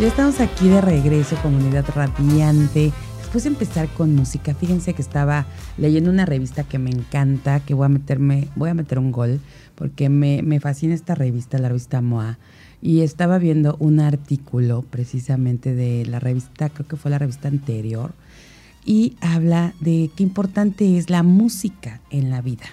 [0.00, 2.92] Ya estamos aquí de regreso, comunidad radiante.
[3.18, 5.46] Después de empezar con música, fíjense que estaba
[5.78, 9.38] leyendo una revista que me encanta, que voy a meterme, voy a meter un gol,
[9.76, 12.38] porque me, me fascina esta revista, la revista MOA.
[12.82, 18.14] Y estaba viendo un artículo precisamente de la revista, creo que fue la revista anterior,
[18.84, 22.66] y habla de qué importante es la música en la vida.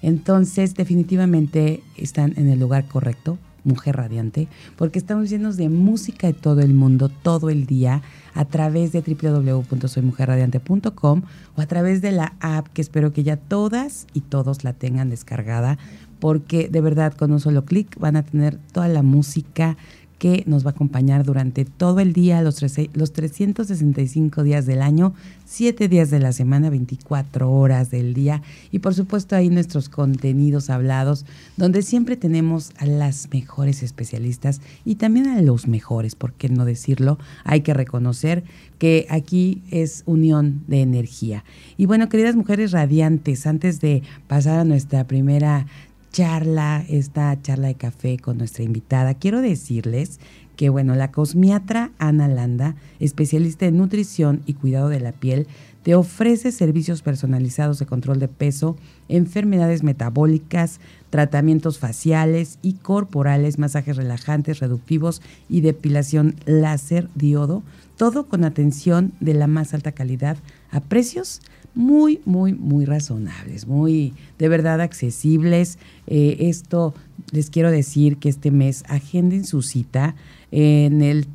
[0.00, 6.32] Entonces, definitivamente están en el lugar correcto Mujer Radiante, porque estamos llenos de música de
[6.32, 8.02] todo el mundo, todo el día,
[8.34, 11.22] a través de www.soymujerradiante.com
[11.56, 15.10] o a través de la app que espero que ya todas y todos la tengan
[15.10, 15.78] descargada,
[16.18, 19.76] porque de verdad con un solo clic van a tener toda la música
[20.22, 22.62] que nos va a acompañar durante todo el día, los,
[22.94, 25.14] los 365 días del año,
[25.46, 30.70] 7 días de la semana, 24 horas del día y por supuesto ahí nuestros contenidos
[30.70, 36.48] hablados, donde siempre tenemos a las mejores especialistas y también a los mejores, por qué
[36.48, 38.44] no decirlo, hay que reconocer
[38.78, 41.42] que aquí es unión de energía.
[41.76, 45.66] Y bueno, queridas mujeres radiantes, antes de pasar a nuestra primera
[46.12, 50.20] charla, esta charla de café con nuestra invitada, quiero decirles
[50.56, 55.46] que, bueno, la cosmiatra Ana Landa, especialista en nutrición y cuidado de la piel,
[55.82, 58.76] te ofrece servicios personalizados de control de peso,
[59.08, 60.78] enfermedades metabólicas,
[61.10, 67.62] tratamientos faciales y corporales, masajes relajantes, reductivos y depilación láser diodo,
[67.96, 70.36] todo con atención de la más alta calidad
[70.70, 71.40] a precios
[71.74, 75.78] muy, muy, muy razonables, muy de verdad accesibles.
[76.06, 76.94] Eh, esto
[77.30, 80.14] les quiero decir que este mes agenden su cita
[80.50, 81.26] en el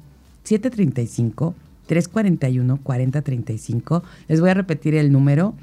[0.43, 1.55] 735
[1.87, 4.03] 341 4035.
[4.27, 5.55] Les voy a repetir el número.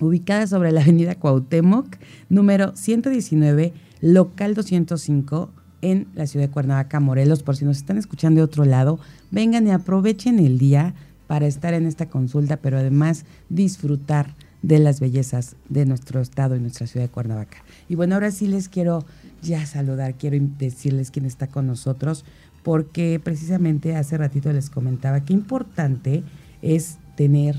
[0.00, 1.96] ubicada sobre la Avenida Cuauhtémoc,
[2.28, 5.50] número 119, local 205
[5.84, 7.42] en la ciudad de Cuernavaca, Morelos.
[7.42, 8.98] Por si nos están escuchando de otro lado,
[9.30, 10.94] vengan y aprovechen el día
[11.26, 16.60] para estar en esta consulta, pero además disfrutar de las bellezas de nuestro estado y
[16.60, 17.58] nuestra ciudad de Cuernavaca.
[17.86, 19.04] Y bueno, ahora sí les quiero
[19.42, 22.24] ya saludar, quiero decirles quién está con nosotros,
[22.62, 26.24] porque precisamente hace ratito les comentaba qué importante
[26.62, 27.56] es tener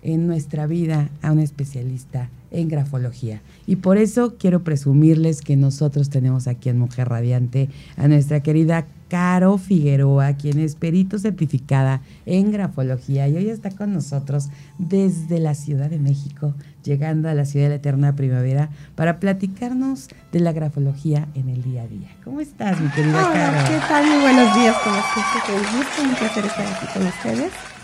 [0.00, 3.40] en nuestra vida a un especialista en grafología.
[3.66, 8.86] Y por eso quiero presumirles que nosotros tenemos aquí en Mujer Radiante a nuestra querida
[9.08, 14.48] Caro Figueroa, quien es perito certificada en grafología y hoy está con nosotros
[14.78, 20.08] desde la Ciudad de México, llegando a la Ciudad de la Eterna Primavera para platicarnos
[20.32, 22.08] de la grafología en el día a día.
[22.24, 23.68] ¿Cómo estás, mi querida Caro?
[23.68, 24.06] ¿Qué tal?
[24.06, 24.76] Muy buenos días.
[24.84, 27.75] Un gusto, un placer estar aquí con ustedes.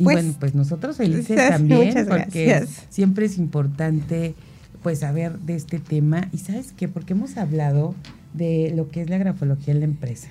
[0.00, 4.34] Y pues, bueno, pues nosotros felices también, porque siempre es importante
[4.82, 6.28] pues saber de este tema.
[6.32, 7.94] Y sabes qué, porque hemos hablado
[8.34, 10.28] de lo que es la grafología en la empresa,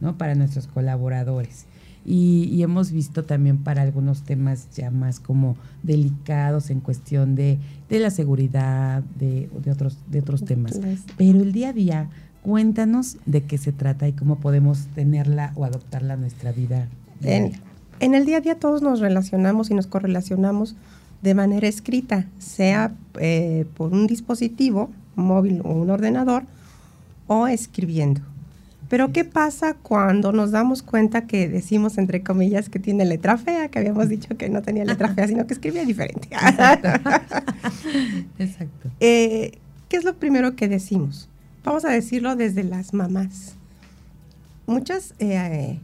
[0.00, 0.18] ¿no?
[0.18, 1.64] Para nuestros colaboradores.
[2.04, 7.58] Y, hemos visto también para algunos temas ya más como delicados en cuestión de,
[7.88, 10.78] de la seguridad, de, de, otros, de otros temas.
[11.16, 12.08] Pero el día a día,
[12.46, 16.86] Cuéntanos de qué se trata y cómo podemos tenerla o adoptarla a nuestra vida.
[17.20, 17.54] En,
[18.00, 20.76] en el día a día todos nos relacionamos y nos correlacionamos
[21.22, 26.44] de manera escrita, sea eh, por un dispositivo móvil o un ordenador
[27.26, 28.20] o escribiendo.
[28.88, 33.68] Pero ¿qué pasa cuando nos damos cuenta que decimos, entre comillas, que tiene letra fea,
[33.68, 36.28] que habíamos dicho que no tenía letra fea, sino que escribía diferente?
[38.38, 38.90] Exacto.
[39.00, 39.58] Eh,
[39.88, 41.28] ¿Qué es lo primero que decimos?
[41.64, 43.54] Vamos a decirlo desde las mamás.
[44.66, 45.78] Muchas eh,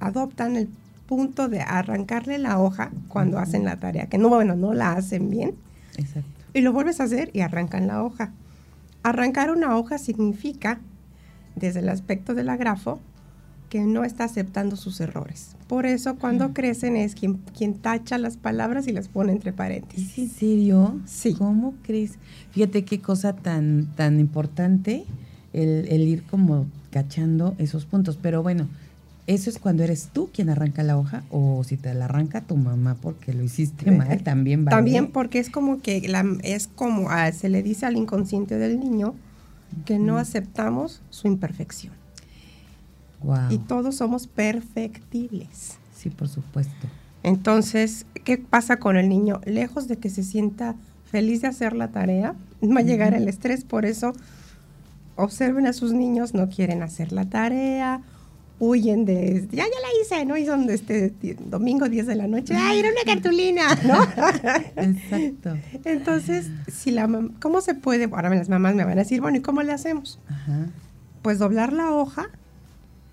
[0.00, 0.68] adoptan el
[1.10, 5.28] punto de arrancarle la hoja cuando hacen la tarea, que no, bueno, no la hacen
[5.28, 5.56] bien.
[5.96, 6.30] Exacto.
[6.54, 8.30] Y lo vuelves a hacer y arrancan la hoja.
[9.02, 10.78] Arrancar una hoja significa
[11.56, 13.00] desde el aspecto del agrafo,
[13.70, 15.56] que no está aceptando sus errores.
[15.66, 20.12] Por eso cuando crecen es quien, quien tacha las palabras y las pone entre paréntesis.
[20.12, 21.00] ¿Es en serio?
[21.06, 21.34] Sí.
[21.34, 22.18] ¿Cómo crees?
[22.52, 25.04] Fíjate qué cosa tan, tan importante
[25.52, 28.16] el, el ir como cachando esos puntos.
[28.16, 28.68] Pero bueno,
[29.34, 31.22] ¿eso es cuando eres tú quien arranca la hoja?
[31.30, 34.76] O si te la arranca tu mamá porque lo hiciste mal, también vale.
[34.76, 38.80] También porque es como que la, es como ah, se le dice al inconsciente del
[38.80, 39.14] niño
[39.84, 41.92] que no aceptamos su imperfección.
[43.22, 43.50] Wow.
[43.50, 45.78] Y todos somos perfectibles.
[45.96, 46.88] Sí, por supuesto.
[47.22, 49.40] Entonces, ¿qué pasa con el niño?
[49.44, 50.74] Lejos de que se sienta
[51.04, 52.34] feliz de hacer la tarea,
[52.64, 53.62] va a llegar el estrés.
[53.62, 54.12] Por eso,
[55.14, 58.00] observen a sus niños, no quieren hacer la tarea,
[58.60, 60.36] huyen de, ya, ya la hice, ¿no?
[60.36, 61.14] Y son este
[61.46, 63.74] domingo 10 de la noche, ¡ay, era una cartulina!
[63.84, 64.02] ¿no?
[64.82, 65.56] Exacto.
[65.84, 67.08] Entonces, si la
[67.40, 68.04] ¿cómo se puede?
[68.04, 70.20] Ahora las mamás me van a decir, bueno, ¿y cómo le hacemos?
[70.28, 70.66] Ajá.
[71.22, 72.28] Pues doblar la hoja,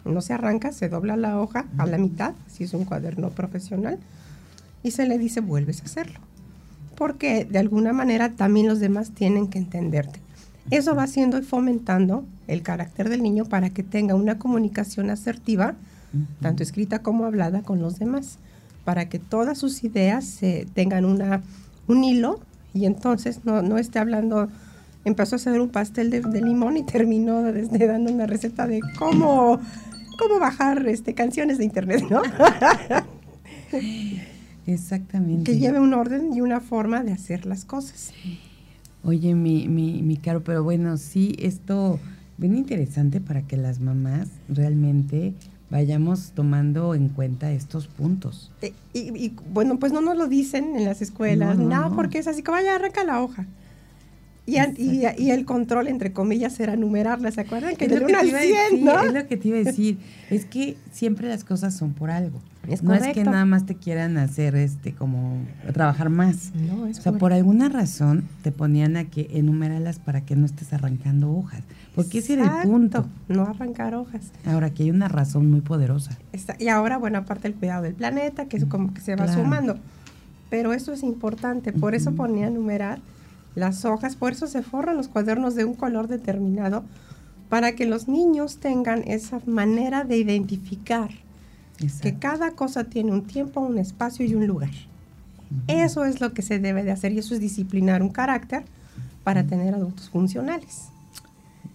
[0.03, 4.00] no se arranca, se dobla la hoja a la mitad, si es un cuaderno profesional,
[4.83, 6.19] y se le dice vuelves a hacerlo.
[6.95, 10.19] Porque de alguna manera también los demás tienen que entenderte.
[10.71, 15.75] Eso va haciendo y fomentando el carácter del niño para que tenga una comunicación asertiva,
[16.41, 18.39] tanto escrita como hablada con los demás,
[18.85, 21.41] para que todas sus ideas se tengan una,
[21.88, 22.39] un hilo
[22.73, 24.49] y entonces no, no esté hablando
[25.07, 28.81] empezó a hacer un pastel de, de limón y terminó desde dando una receta de
[28.97, 29.59] cómo,
[30.17, 32.21] cómo bajar este, canciones de internet, ¿no?
[34.65, 35.50] Exactamente.
[35.50, 38.11] que lleve un orden y una forma de hacer las cosas.
[39.03, 42.00] Oye, mi, mi, mi caro, pero bueno, sí, esto
[42.38, 45.34] bien interesante para que las mamás realmente
[45.69, 48.51] vayamos tomando en cuenta estos puntos.
[48.62, 51.89] Eh, Y, y, bueno, pues no nos lo dicen en las escuelas, No, no, nada,
[51.89, 51.95] no.
[51.95, 53.45] porque es así como, vaya, arranca la hoja.
[54.45, 57.75] Y, y, y el control, entre comillas, era numerarla, ¿se acuerdan?
[57.75, 59.01] Que Es lo que 1 te al iba a 100, decir, ¿no?
[59.04, 59.98] es lo que te iba a decir.
[60.30, 62.39] Es que siempre las cosas son por algo.
[62.67, 65.37] Es no es que nada más te quieran hacer este como
[65.73, 66.51] trabajar más.
[66.53, 70.35] No, es O sea, por- por alguna razón te ponían a que enuméralas para que
[70.35, 71.63] no estés arrancando hojas.
[71.95, 73.05] Porque ese era el punto.
[73.27, 74.31] No arrancar hojas.
[74.45, 76.17] Ahora que hay una razón muy poderosa.
[76.33, 79.25] Está- y ahora, bueno, aparte el cuidado del planeta, que es como que se va
[79.25, 79.41] Claro.
[79.41, 79.77] sumando.
[80.49, 82.99] Pero eso es importante, por eso ponía a numerar
[83.55, 86.83] las hojas, por eso se forran los cuadernos de un color determinado,
[87.49, 91.09] para que los niños tengan esa manera de identificar
[92.01, 94.71] que cada cosa tiene un tiempo, un espacio y un lugar.
[95.68, 98.63] Eso es lo que se debe de hacer y eso es disciplinar un carácter
[99.24, 100.89] para tener adultos funcionales.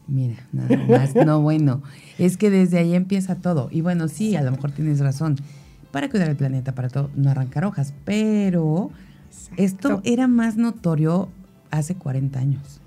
[0.08, 1.82] Mira, nada más, no bueno,
[2.18, 3.68] es que desde ahí empieza todo.
[3.70, 5.36] Y bueno, sí, a lo mejor tienes razón.
[5.90, 8.90] Para cuidar el planeta, para todo, no arrancar hojas, pero
[9.56, 11.28] esto era más notorio
[11.70, 12.80] hace 40 años.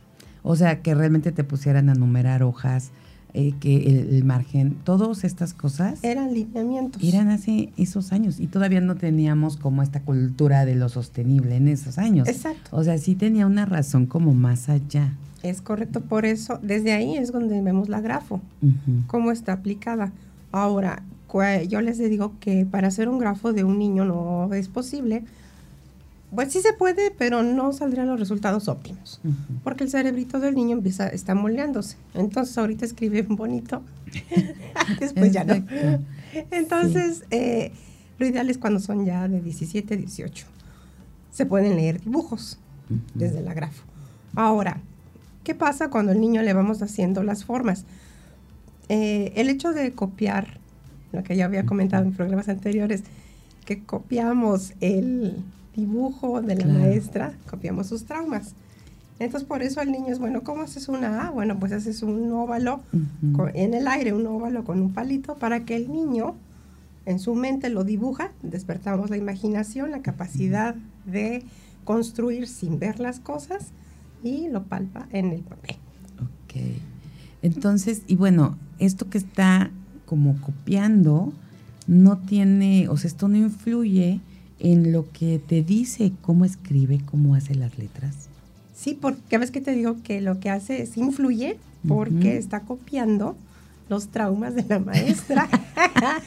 [0.43, 2.91] O sea, que realmente te pusieran a numerar hojas,
[3.35, 7.03] eh, que el, el margen, todas estas cosas Eran lineamientos.
[7.03, 11.67] eran hace esos años y todavía no teníamos como esta cultura de lo sostenible en
[11.67, 12.27] esos años.
[12.27, 12.69] Exacto.
[12.71, 15.13] O sea, sí tenía una razón como más allá.
[15.43, 18.41] Es correcto, por eso, desde ahí es donde vemos la grafo.
[18.61, 19.03] Ujú.
[19.07, 20.11] cómo está aplicada.
[20.51, 21.03] Ahora,
[21.67, 25.23] yo les digo que para hacer un grafo de un niño no es posible.
[26.33, 29.21] Pues sí se puede, pero no saldrían los resultados óptimos.
[29.63, 31.97] Porque el cerebrito del niño empieza, está moldeándose.
[32.13, 33.83] Entonces ahorita escribe bonito.
[34.99, 35.65] Después ya no.
[36.51, 37.71] Entonces, eh,
[38.17, 40.45] lo ideal es cuando son ya de 17, 18.
[41.31, 42.59] Se pueden leer dibujos
[43.13, 43.83] desde la grafo.
[44.35, 44.81] Ahora,
[45.43, 47.85] ¿qué pasa cuando el niño le vamos haciendo las formas?
[48.89, 50.59] Eh, el hecho de copiar,
[51.11, 53.03] lo que ya había comentado en programas anteriores,
[53.65, 55.43] que copiamos el
[55.75, 56.79] dibujo de la Claro.
[56.79, 58.53] maestra, copiamos sus traumas.
[59.19, 61.31] Entonces, por eso el niño es, bueno, ¿cómo haces una A?
[61.31, 62.81] Bueno, pues haces un óvalo
[63.33, 66.35] con- en el aire, un óvalo con un palito, para que el niño
[67.05, 71.43] en su mente lo dibuja, despertamos la imaginación, la capacidad de
[71.83, 73.67] construir sin ver las cosas
[74.23, 75.75] y lo palpa en el papel.
[76.19, 76.61] Ok.
[77.41, 79.69] Entonces, y bueno, esto que está
[80.05, 81.31] como copiando
[81.87, 84.19] no tiene, o sea, esto no influye
[84.59, 88.29] en lo que te dice cómo escribe, cómo hace las letras.
[88.75, 91.57] Sí, porque ves que te digo que lo que hace es influye
[91.87, 93.35] porque está copiando
[93.89, 95.47] los traumas de la maestra.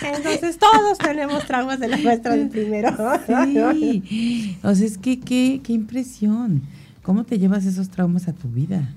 [0.00, 2.90] Entonces todos tenemos traumas de la maestra del primero.
[3.26, 4.56] Sí.
[4.62, 6.62] O sea, es que qué, qué impresión.
[7.02, 8.94] ¿Cómo te llevas esos traumas a tu vida?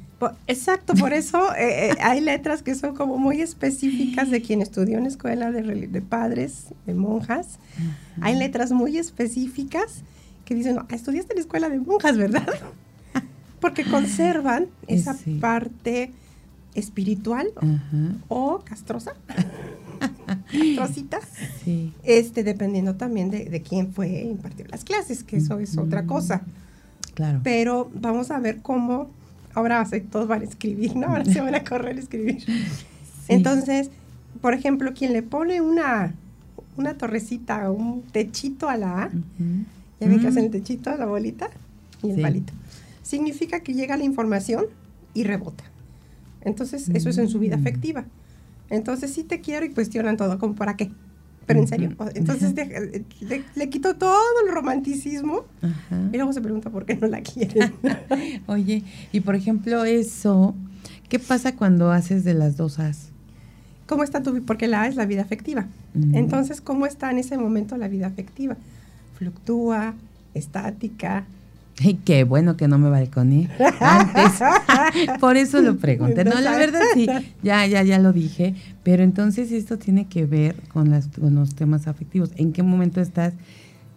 [0.48, 4.98] Exacto, por eso eh, eh, hay letras que son como muy específicas de quien estudió
[4.98, 7.60] en escuela de, de padres, de monjas.
[8.22, 10.04] Hay letras muy específicas
[10.46, 12.48] que dicen, no, estudiaste en la escuela de monjas, ¿verdad?
[13.60, 16.12] Porque conservan esa parte
[16.76, 17.48] espiritual
[18.28, 19.14] o castrosa,
[20.52, 21.20] castrosita,
[22.04, 26.44] este, dependiendo también de, de, quién fue impartió las clases, que eso es otra cosa.
[27.16, 27.40] Claro.
[27.44, 29.10] Pero vamos a ver cómo
[29.56, 31.08] ahora todos van a escribir, ¿no?
[31.08, 32.44] Ahora se van a correr a escribir.
[33.28, 33.90] Entonces,
[34.42, 36.14] por ejemplo, quien le pone una,
[36.78, 39.12] una torrecita o un techito a la A,
[40.00, 41.50] ya ven que hacen el techito la bolita
[42.04, 42.54] y el palito,
[43.02, 44.66] significa que llega la información
[45.14, 45.64] y rebota.
[46.42, 47.62] Entonces, eso es en su vida mm.
[47.62, 48.06] afectiva.
[48.70, 50.92] Entonces, sí te quiero y cuestionan todo, como para qué.
[51.46, 52.54] Pero en serio, entonces
[53.56, 55.46] le, quito todo el romanticismo
[56.12, 57.74] y luego se pregunta por qué no la quieren.
[58.48, 60.56] Oye, y por ejemplo eso,
[61.08, 63.10] ¿qué pasa cuando haces de las dos As?
[63.86, 65.68] ¿Cómo está tu Porque la A es la vida afectiva.
[66.14, 68.58] Entonces, ¿cómo está en ese momento la vida afectiva?
[69.18, 69.94] Fluctúa,
[70.34, 71.26] estática,
[71.80, 74.40] y qué bueno que no me balconé antes.
[75.20, 76.24] Por eso lo pregunté.
[76.24, 77.08] No, la verdad sí,
[77.44, 78.56] ya, ya, ya lo dije.
[78.84, 82.32] Pero entonces esto tiene que ver con, las, con los temas afectivos.
[82.36, 83.34] ¿En qué momento estás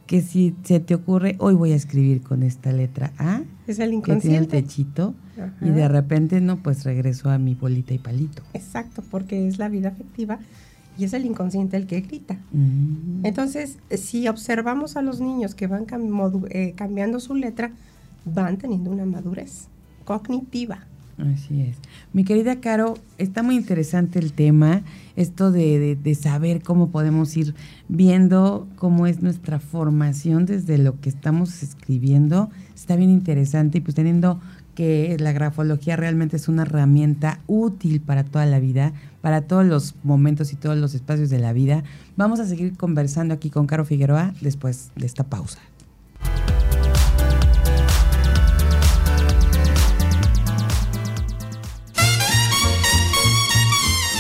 [0.07, 3.43] que si se te ocurre, hoy voy a escribir con esta letra A?
[3.67, 4.23] Es el inconsciente.
[4.23, 5.15] Que tiene el techito.
[5.61, 8.43] Y de repente, no, pues regreso a mi bolita y palito.
[8.55, 10.41] Exacto, porque es la vida afectiva
[10.99, 12.35] y es el inconsciente el que grita.
[12.53, 13.25] Mm.
[13.25, 15.87] Entonces, si observamos a los niños que van
[16.51, 17.71] eh, cambiando su letra,
[18.25, 19.69] van teniendo una madurez
[20.05, 20.87] cognitiva.
[21.19, 21.77] Así es.
[22.13, 24.83] Mi querida Caro, está muy interesante el tema,
[25.17, 27.57] esto de, de, saber cómo podemos ir
[27.89, 32.51] viendo cómo es nuestra formación desde lo que estamos escribiendo.
[32.73, 34.41] Está bien interesante y pues teniendo
[34.79, 38.93] que la grafología realmente es una herramienta útil para toda la vida,
[39.23, 41.83] para todos los momentos y todos los espacios de la vida.
[42.17, 45.59] Vamos a seguir conversando aquí con Caro Figueroa después de esta pausa.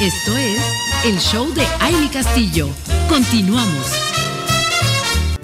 [0.01, 0.61] Esto es
[1.05, 2.67] el show de Aile Castillo.
[3.09, 3.93] Continuamos.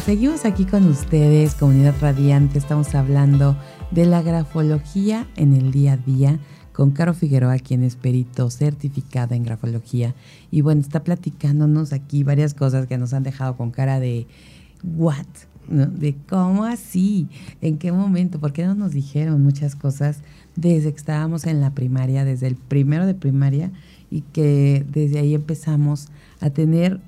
[0.04, 2.58] Seguimos aquí con ustedes, comunidad radiante.
[2.58, 3.56] Estamos hablando
[3.94, 6.40] de la grafología en el día a día
[6.72, 10.16] con Caro Figueroa, quien es perito certificada en grafología.
[10.50, 14.26] Y bueno, está platicándonos aquí varias cosas que nos han dejado con cara de
[14.82, 15.26] ¿what?
[15.68, 17.28] De cómo así,
[17.60, 20.18] en qué momento, por qué no nos dijeron muchas cosas
[20.56, 23.70] desde que estábamos en la primaria, desde el primero de primaria,
[24.10, 26.08] y que desde ahí empezamos
[26.40, 27.00] a tener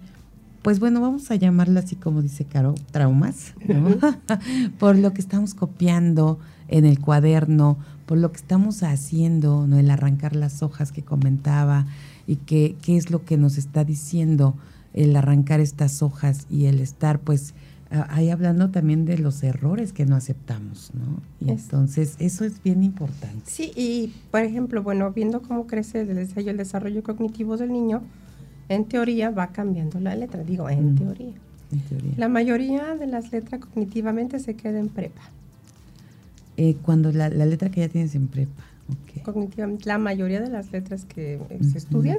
[0.62, 3.54] pues bueno, vamos a llamarlo así como dice Caro, traumas,
[4.80, 9.78] por lo que estamos copiando, en el cuaderno, por lo que estamos haciendo, ¿no?
[9.78, 11.86] el arrancar las hojas que comentaba
[12.26, 14.54] y qué es lo que nos está diciendo
[14.94, 17.54] el arrancar estas hojas y el estar pues
[18.08, 21.20] ahí hablando también de los errores que no aceptamos, ¿no?
[21.46, 23.42] Y entonces eso es bien importante.
[23.44, 28.02] Sí, y por ejemplo, bueno, viendo cómo crece el desarrollo, el desarrollo cognitivo del niño,
[28.68, 31.34] en teoría va cambiando la letra, digo, en, mm, teoría.
[31.72, 32.12] en teoría.
[32.16, 35.22] La mayoría de las letras cognitivamente se queda en prepa.
[36.56, 38.64] Eh, cuando la, letra que ya tienes en prepa.
[39.24, 42.18] Cognitivamente, la mayoría de las letras que se estudian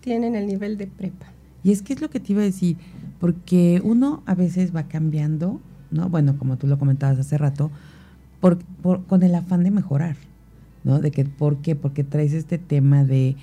[0.00, 1.26] tienen el nivel de prepa.
[1.62, 2.76] Y es que es lo que te iba a decir,
[3.20, 5.60] porque uno a veces va cambiando,
[5.90, 6.08] ¿no?
[6.08, 7.70] Bueno, como tú lo comentabas hace rato,
[8.40, 8.58] por,
[9.06, 10.16] con el afán de mejorar,
[10.84, 11.00] ¿no?
[11.00, 11.74] De que, ¿por qué?
[11.74, 13.36] Porque traes este tema de,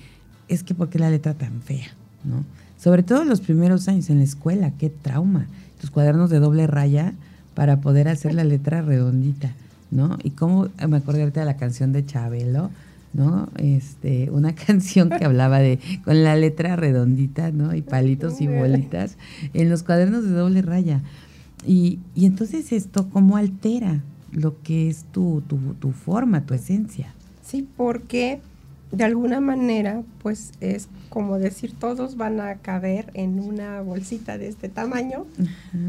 [0.48, 1.88] es que, ¿por qué la letra tan fea,
[2.24, 2.44] ¿no?
[2.78, 5.46] Sobre todo los primeros años en la escuela, qué trauma.
[5.80, 7.14] Tus cuadernos de doble raya
[7.54, 9.54] para poder hacer la letra redondita.
[9.94, 10.18] ¿No?
[10.22, 12.70] Y cómo me acordé ahorita de la canción de Chabelo,
[13.12, 13.48] ¿no?
[13.56, 17.74] Este, una canción que hablaba de con la letra redondita, ¿no?
[17.74, 19.16] Y palitos y bolitas
[19.54, 21.00] en los cuadernos de doble raya.
[21.64, 27.14] Y, y entonces esto, ¿cómo altera lo que es tu, tu, tu, forma, tu esencia?
[27.42, 28.40] Sí, porque
[28.90, 34.48] de alguna manera, pues es como decir, todos van a caber en una bolsita de
[34.48, 35.24] este tamaño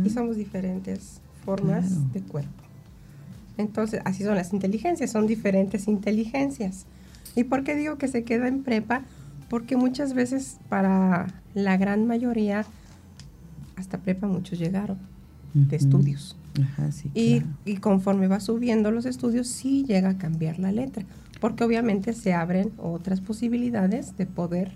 [0.06, 2.65] y somos diferentes formas de cuerpo.
[3.58, 6.86] Entonces, así son las inteligencias, son diferentes inteligencias.
[7.36, 9.04] ¿Y por qué digo que se queda en prepa?
[9.50, 12.66] Porque muchas veces para la gran mayoría,
[13.76, 14.98] hasta prepa muchos llegaron
[15.54, 16.36] de estudios.
[16.62, 17.54] Ajá, sí, Y, claro.
[17.66, 21.06] y conforme va subiendo los estudios, sí llega a cambiar la letra,
[21.40, 24.72] porque obviamente se abren otras posibilidades de poder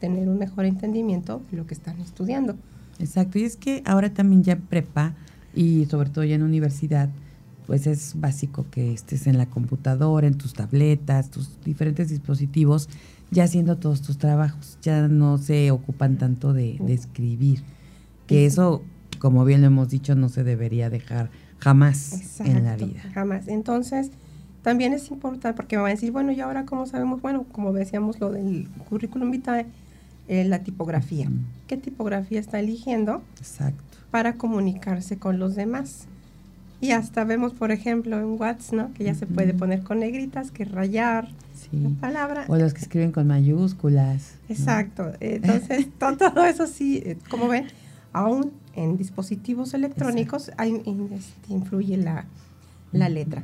[0.00, 2.56] tener un mejor entendimiento de lo que están estudiando.
[2.98, 5.14] Exacto, y es que ahora también ya en prepa
[5.54, 7.08] y sobre todo ya en universidad,
[7.68, 12.88] pues es básico que estés en la computadora, en tus tabletas, tus diferentes dispositivos,
[13.30, 17.62] ya haciendo todos tus trabajos, ya no se ocupan tanto de, de escribir,
[18.26, 18.82] que eso,
[19.18, 23.02] como bien lo hemos dicho, no se debería dejar jamás en la vida.
[23.12, 23.48] Jamás.
[23.48, 24.12] Entonces,
[24.62, 27.20] también es importante porque me van a decir, bueno, ¿y ahora cómo sabemos?
[27.20, 29.66] Bueno, como decíamos lo del currículum vitae,
[30.28, 31.30] eh, la tipografía.
[31.66, 33.98] ¿Qué tipografía está eligiendo Exacto.
[34.10, 36.06] para comunicarse con los demás?
[36.80, 38.94] Y hasta vemos, por ejemplo, en WhatsApp, ¿no?
[38.94, 41.96] Que ya se puede poner con negritas, que rayar la Sí.
[42.00, 42.44] palabra.
[42.48, 44.34] O los que escriben con mayúsculas.
[44.48, 44.54] ¿no?
[44.54, 45.10] Exacto.
[45.20, 47.66] Entonces, to- todo eso sí, eh, como ven,
[48.12, 52.26] aún en dispositivos electrónicos hay, este, influye la,
[52.92, 53.42] la letra.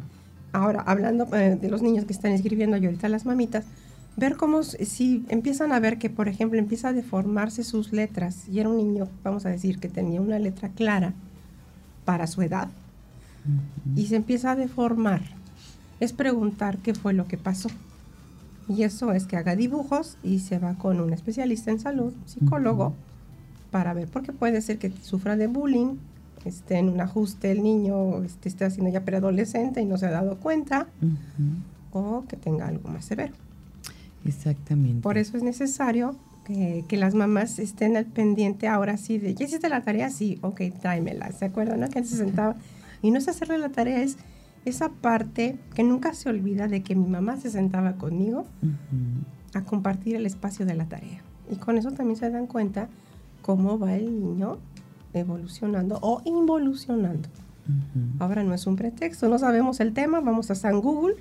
[0.52, 3.64] Ahora, hablando eh, de los niños que están escribiendo y ahorita las mamitas,
[4.16, 8.60] ver cómo si empiezan a ver que, por ejemplo, empieza a deformarse sus letras y
[8.60, 11.14] era un niño, vamos a decir, que tenía una letra clara
[12.04, 12.68] para su edad.
[13.96, 15.22] Y se empieza a deformar,
[16.00, 17.68] es preguntar qué fue lo que pasó.
[18.68, 22.94] Y eso es que haga dibujos y se va con un especialista en salud, psicólogo,
[23.70, 25.96] para ver, porque puede ser que sufra de bullying,
[26.44, 30.10] esté en un ajuste el niño, este, esté haciendo ya preadolescente y no se ha
[30.10, 30.86] dado cuenta,
[31.92, 33.34] o que tenga algo más severo.
[34.24, 35.02] Exactamente.
[35.02, 39.44] Por eso es necesario que, que las mamás estén al pendiente ahora sí de, ¿ya
[39.44, 40.10] hiciste la tarea?
[40.10, 41.32] Sí, ok, tráemela.
[41.32, 41.80] ¿Se acuerdan?
[41.80, 41.88] No?
[41.88, 42.56] Que se sentaba.
[43.04, 44.16] Y no es hacerle la tarea, es
[44.64, 49.58] esa parte que nunca se olvida de que mi mamá se sentaba conmigo Ujú.
[49.58, 51.20] a compartir el espacio de la tarea.
[51.50, 52.88] Y con eso también se dan cuenta
[53.42, 54.56] cómo va el niño
[55.12, 57.28] evolucionando o involucionando.
[58.18, 61.16] Ahora no es un pretexto, no sabemos el tema, vamos a San Google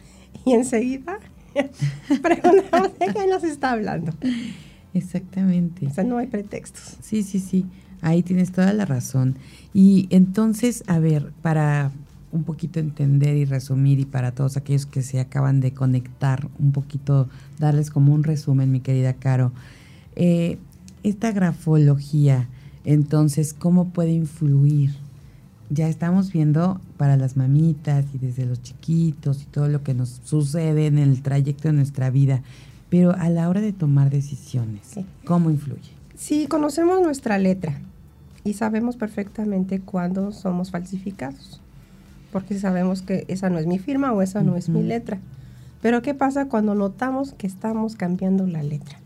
[0.45, 1.19] y enseguida
[2.21, 4.13] preguntamos de qué nos está hablando.
[4.93, 5.88] Exactamente.
[5.88, 6.97] O sea, no hay pretextos.
[7.01, 7.65] Sí, sí, sí.
[8.03, 9.35] Ahí tienes toda la razón.
[9.73, 11.91] Y entonces, a ver, para
[12.31, 16.71] un poquito entender y resumir y para todos aquellos que se acaban de conectar, un
[16.71, 19.51] poquito darles como un resumen, mi querida Caro.
[20.15, 20.57] Eh,
[21.03, 22.47] esta grafología,
[22.85, 24.95] entonces, ¿cómo puede influir?
[25.69, 30.19] Ya estamos viendo para las mamitas y desde los chiquitos y todo lo que nos
[30.23, 32.41] sucede en el trayecto de nuestra vida,
[32.89, 35.05] pero a la hora de tomar decisiones, Sí.
[35.25, 35.91] ¿cómo influye?
[36.15, 37.79] Si conocemos nuestra letra
[38.43, 41.62] y sabemos perfectamente cuándo somos falsificados,
[42.32, 45.19] porque sabemos que esa no es mi firma o esa no es mi letra.
[45.82, 48.99] Pero ¿qué pasa cuando notamos que estamos cambiando la letra?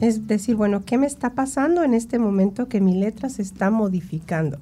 [0.00, 3.70] Es decir, bueno, ¿qué me está pasando en este momento que mi letra se está
[3.70, 4.58] modificando?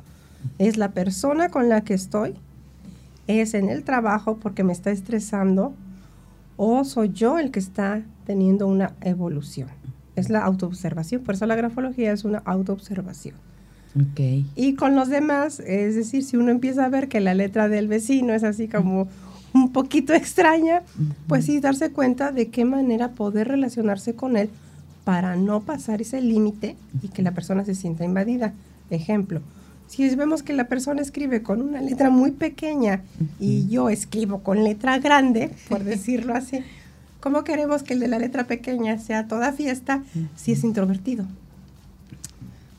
[0.59, 2.35] ¿Es la persona con la que estoy?
[3.27, 5.75] ¿Es en el trabajo porque me está estresando?
[6.57, 9.69] ¿O soy yo el que está teniendo una evolución?
[10.17, 13.37] Es la autoobservación, por eso la grafología es una autoobservación.
[13.97, 14.21] Ok.
[14.55, 17.89] Y con los demás, es decir, si uno empieza a ver que la letra del
[17.89, 19.09] vecino es así como
[19.55, 20.83] un poquito extraña,
[21.27, 24.51] pues sí darse cuenta de qué manera poder relacionarse con él
[25.05, 28.53] para no pasar ese límite y que la persona se sienta invadida.
[28.91, 29.41] Ejemplo,
[29.87, 33.03] si vemos que la persona escribe con una letra muy pequeña
[33.41, 36.61] y yo escribo con letra grande, por decirlo así,
[37.21, 40.03] ¿cómo queremos que el de la letra pequeña sea toda fiesta
[40.37, 41.25] si es introvertido?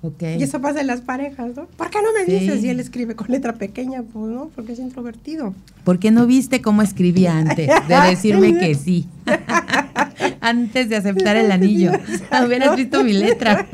[0.02, 0.22] Ok.
[0.40, 1.66] Y eso pasa en las parejas, ¿no?
[1.66, 2.40] ¿Por qué no me Sí.
[2.46, 2.64] dices?
[2.64, 5.54] Y él escribe con letra pequeña, pues no, porque es introvertido.
[5.84, 9.08] ¿Por qué no viste cómo escribí antes de decirme que sí?
[10.42, 11.92] antes de aceptar el anillo.
[12.46, 13.68] Hubieras visto mi letra.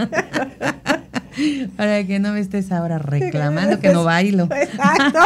[1.76, 4.46] Para que no me estés ahora reclamando que no bailo.
[4.46, 5.20] Exacto.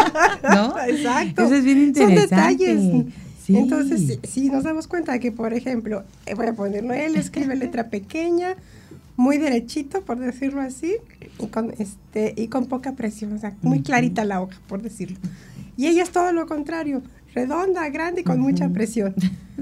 [0.44, 0.76] ¿No?
[0.88, 1.44] Exacto.
[1.44, 2.66] Eso es bien Son interesante.
[2.66, 3.06] detalles.
[3.46, 3.58] Sí.
[3.58, 7.16] Entonces, si, si nos damos cuenta de que, por ejemplo, eh, voy a ponerlo, él
[7.16, 8.56] escribe letra pequeña,
[9.20, 10.96] muy derechito, por decirlo así,
[11.40, 15.18] y con, este, y con poca presión, o sea, muy clarita la hoja, por decirlo.
[15.76, 17.04] Y ella es todo lo contrario,
[17.36, 19.14] redonda, grande y con mucha presión.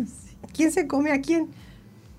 [0.54, 1.48] ¿Quién se come a quién?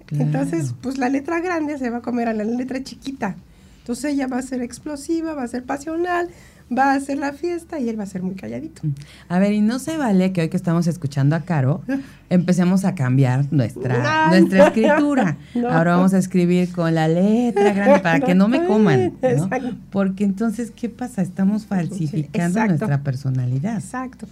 [0.07, 0.25] Claro.
[0.25, 3.37] Entonces, pues la letra grande se va a comer a la letra chiquita.
[3.83, 6.31] Entonces ella va a ser explosiva, va a ser pasional,
[6.77, 8.83] va a hacer la fiesta y él va a ser muy calladito.
[9.29, 11.83] A ver, y no se vale que hoy que estamos escuchando a Caro,
[12.31, 15.37] empecemos a cambiar nuestra, No, nuestra escritura.
[15.55, 15.69] no.
[15.69, 19.49] Ahora vamos a escribir con la letra grande para que no me coman, ¿no?
[19.91, 21.23] Porque entonces, ¿qué pasa?
[21.23, 22.69] Estamos falsificando exacto.
[22.87, 23.77] nuestra personalidad.
[23.77, 24.27] Exacto.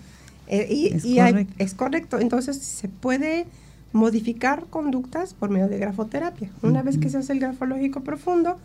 [0.48, 1.54] Eh, y Es y hay- correcto.
[1.58, 2.20] es correcto.
[2.20, 3.46] Entonces se puede
[3.92, 6.50] modificar conductas por medio de grafoterapia.
[6.62, 8.58] Una vez que se hace el grafológico profundo,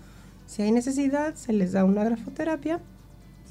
[0.46, 2.80] si hay necesidad, se les da una grafoterapia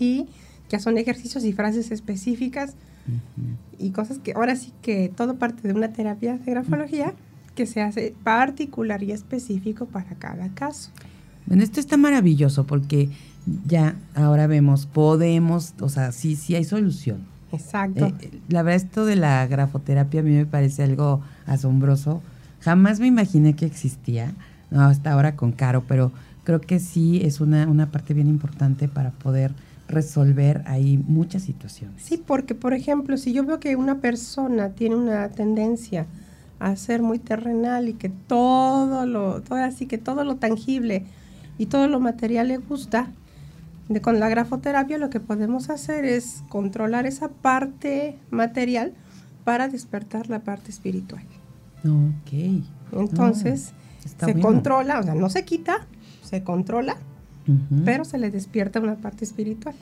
[0.01, 0.27] y
[0.69, 2.75] ya son ejercicios y frases específicas
[3.79, 7.15] y cosas que ahora sí que todo parte de una terapia de grafología
[7.55, 10.91] que se hace particular y específico para cada caso.
[11.47, 13.09] Bueno, esto está maravilloso porque
[13.67, 17.27] ya ahora vemos, podemos, o sea, sí, sí hay solución.
[17.53, 18.07] Exacto.
[18.07, 22.23] Eh, eh, la verdad, esto de la grafoterapia a mí me parece algo asombroso.
[22.61, 24.33] Jamás me imaginé que existía,
[24.71, 26.13] no, hasta ahora con Caro, pero
[26.45, 29.53] creo que sí es una, una parte bien importante para poder
[29.91, 32.03] resolver ahí muchas situaciones.
[32.03, 36.07] Sí, porque por ejemplo, si yo veo que una persona tiene una tendencia
[36.59, 41.05] a ser muy terrenal y que todo lo, todo así que todo lo tangible
[41.59, 43.11] y todo lo material le gusta,
[43.89, 48.93] de, con la grafoterapia lo que podemos hacer es controlar esa parte material
[49.45, 51.25] para despertar la parte espiritual.
[51.85, 52.63] Ok.
[52.93, 53.73] Entonces,
[54.05, 55.87] se controla, o sea, no se quita,
[56.23, 56.97] se controla,
[57.85, 59.75] pero se le despierta una parte espiritual.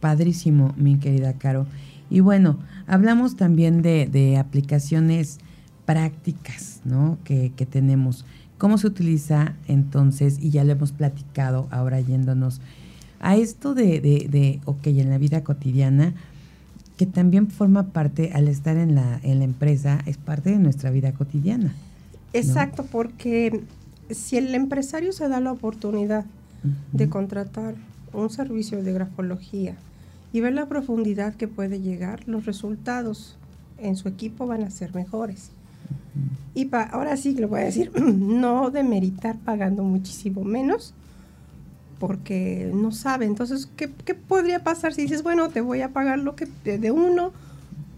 [0.00, 1.66] Padrísimo, mi querida Caro.
[2.10, 5.38] Y bueno, hablamos también de, de aplicaciones
[5.84, 7.18] prácticas, ¿no?
[7.24, 8.24] Que, que, tenemos.
[8.58, 10.38] ¿Cómo se utiliza entonces?
[10.40, 12.60] Y ya lo hemos platicado ahora yéndonos
[13.20, 16.14] a esto de, de, de, ok, en la vida cotidiana,
[16.96, 20.90] que también forma parte, al estar en la, en la empresa, es parte de nuestra
[20.90, 21.74] vida cotidiana.
[22.32, 23.62] Exacto, porque
[24.10, 26.24] si el empresario se da la oportunidad
[26.92, 27.74] de contratar
[28.12, 29.76] un servicio de grafología
[30.32, 33.36] y ver la profundidad que puede llegar, los resultados
[33.78, 35.50] en su equipo van a ser mejores.
[36.54, 40.94] Y pa, ahora sí lo voy a decir, no demeritar pagando muchísimo menos,
[41.98, 43.26] porque no sabe.
[43.26, 47.32] Entonces, ¿qué, podría pasar si dices, bueno, te voy a pagar lo que de, uno,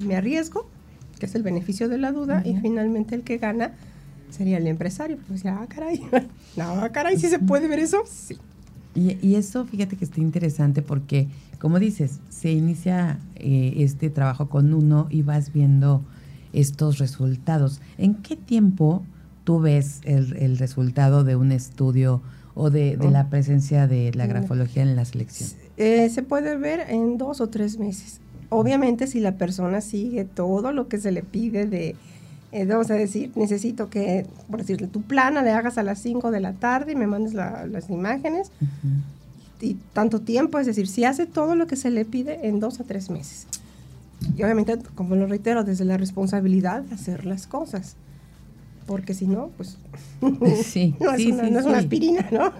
[0.01, 0.69] me arriesgo,
[1.19, 3.73] que es el beneficio de la duda, y finalmente el que gana
[4.31, 5.19] sería el empresario.
[5.27, 6.07] Pues ya, ah, caray,
[6.57, 8.03] no, caray, ¿sí se puede ver eso?
[8.07, 8.37] Sí.
[8.95, 11.29] Y, y eso, fíjate que está interesante porque,
[11.61, 16.03] como dices, se inicia eh, este trabajo con uno y vas viendo
[16.53, 17.81] estos resultados.
[17.99, 19.05] ¿En qué tiempo
[19.45, 22.23] tú ves el, el resultado de un estudio?
[22.61, 25.51] o de, la presencia de la grafología en la selección?
[25.77, 28.21] Eh, se puede ver en dos o tres meses.
[28.49, 31.95] Obviamente si la persona sigue todo lo que se le pide de,
[32.53, 36.31] eh, vamos a decir, necesito que, por decirle, tu plana le hagas a las 5
[36.31, 38.51] de la tarde y me mandes las imágenes.
[39.61, 42.81] Y tanto tiempo, es decir, si hace todo lo que se le pide en dos
[42.81, 43.47] a tres meses.
[44.37, 47.97] Y obviamente, como lo reitero, desde la responsabilidad de hacer las cosas
[48.89, 49.77] porque si no, pues
[50.65, 52.53] sí, no, es, una, no es, una, aspirina, ¿no?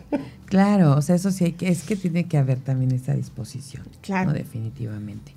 [0.45, 3.83] Claro, o sea, eso sí, hay que, es que tiene que haber también esa disposición,
[4.03, 4.33] claro.
[4.33, 5.33] definitivamente.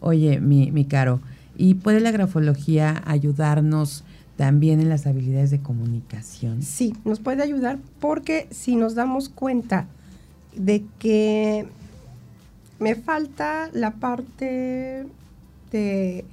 [0.00, 1.20] Oye, mi, mi caro,
[1.56, 4.04] ¿y puede la grafología ayudarnos
[4.36, 6.62] también en las habilidades de comunicación?
[6.62, 9.86] Sí, nos puede ayudar porque si nos damos cuenta
[10.56, 11.66] de que
[12.78, 15.06] me falta la parte
[15.70, 16.24] de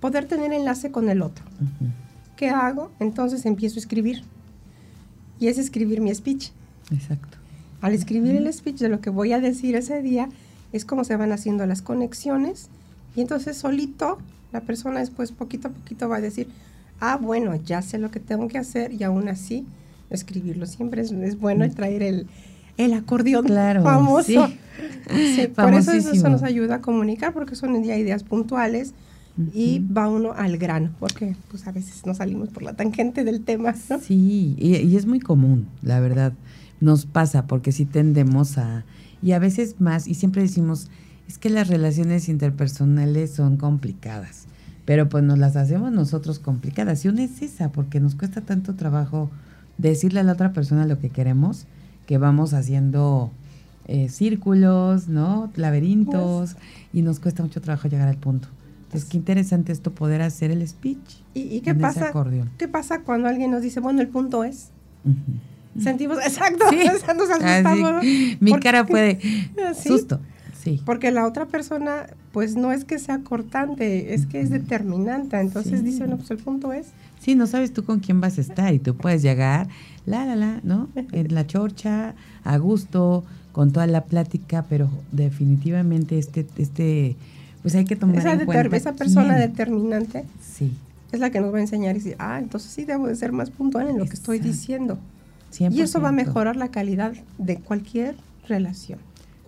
[0.00, 1.44] poder tener enlace con el otro.
[2.42, 2.90] ¿qué hago?
[2.98, 4.24] Entonces empiezo a escribir.
[5.38, 6.50] Y es escribir mi speech.
[6.90, 7.38] Exacto.
[7.80, 10.28] Al escribir el speech de lo que voy a decir ese día,
[10.72, 12.68] es como se van haciendo las conexiones.
[13.14, 14.18] Y entonces solito
[14.52, 16.48] la persona después poquito a poquito va a decir,
[17.00, 19.64] ah, bueno, ya sé lo que tengo que hacer y aún así
[20.10, 20.66] escribirlo.
[20.66, 22.26] Siempre es, bueno traer el,
[22.76, 24.48] el acordeón claro, famoso.
[25.06, 25.48] Sí.
[25.56, 28.94] por eso eso nos ayuda a comunicar porque son ya ideas puntuales
[29.54, 33.42] y va uno al grano, porque pues a veces no salimos por la tangente del
[33.42, 33.74] tema.
[33.74, 36.34] Sí, y, es muy común, la verdad,
[36.80, 38.84] nos pasa, porque sí tendemos a,
[39.22, 40.90] y a veces más, y siempre decimos,
[41.32, 44.44] es que las relaciones interpersonales son complicadas,
[44.84, 48.74] pero pues nos las hacemos nosotros complicadas, y una es esa, porque nos cuesta tanto
[48.74, 49.30] trabajo
[49.78, 51.64] decirle a la otra persona lo que queremos,
[52.04, 53.30] que vamos haciendo
[53.86, 55.50] eh, círculos, ¿no?
[55.56, 58.48] Laberintos, pues y nos cuesta mucho trabajo llegar al punto.
[58.92, 61.22] Es que interesante esto poder hacer el speech.
[61.32, 62.12] ¿Y, qué pasa?
[62.58, 64.68] ¿Qué pasa cuando alguien nos dice, bueno, el punto es?
[65.80, 66.66] Sentimos, exacto,
[67.16, 68.04] nos asustamos.
[68.38, 69.18] Mi cara puede,
[69.82, 70.20] susto.
[70.62, 70.80] Sí.
[70.84, 75.38] Porque la otra persona, pues no es que sea cortante, es que es determinante.
[75.40, 76.88] Entonces dice, bueno, pues el punto es.
[77.20, 79.68] Sí, no sabes tú con quién vas a estar y tú puedes llegar,
[80.06, 80.88] la, la, la, ¿no?
[81.12, 87.16] En la chorcha, a gusto, con toda la plática, pero definitivamente este, este
[87.62, 90.72] pues hay que tomar esa en cuenta esa persona determinante sí.
[91.12, 93.30] es la que nos va a enseñar y decir, ah, entonces sí debo de ser
[93.30, 94.98] más puntual en lo que estoy diciendo.
[95.58, 98.16] Y eso va a mejorar la calidad de cualquier
[98.48, 98.98] relación,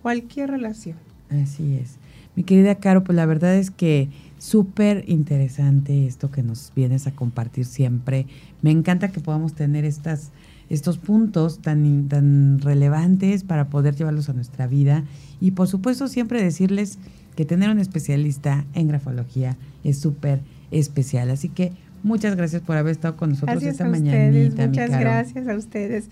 [0.05, 0.97] cualquier relación.
[1.31, 1.95] Así es.
[2.35, 7.11] Mi querida Caro, pues la verdad es que súper interesante esto que nos vienes a
[7.11, 8.27] compartir siempre.
[8.61, 10.29] Me encanta que podamos tener estas,
[10.69, 15.03] estos puntos tan, tan relevantes para poder llevarlos a nuestra vida.
[15.41, 16.99] Y por supuesto siempre decirles
[17.35, 20.39] que tener un especialista en grafología es súper
[20.69, 21.31] especial.
[21.31, 21.71] Así que
[22.03, 24.67] muchas gracias por haber estado con nosotros esta mañanita.
[24.67, 26.09] Muchas gracias a ustedes.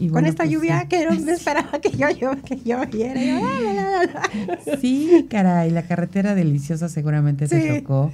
[0.00, 3.40] Y con esta pues lluvia que no me esperaba que yo, yo que lloviera.
[4.80, 8.10] sí, caray, la carretera deliciosa seguramente te tocó.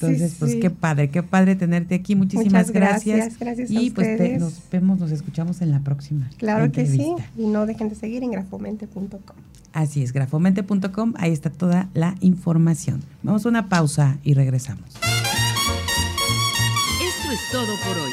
[0.00, 2.14] Entonces, pues qué padre, qué padre tenerte aquí.
[2.14, 3.38] Muchísimas gracias.
[3.38, 6.28] Gracias, Y pues nos vemos, nos escuchamos en la próxima.
[6.36, 7.14] Claro que sí.
[7.36, 9.36] Y no dejen de seguir en grafomente.com.
[9.72, 13.02] Así es, grafomente.com, ahí está toda la información.
[13.22, 14.84] Vamos a una pausa y regresamos.
[17.02, 18.12] Esto es todo por hoy.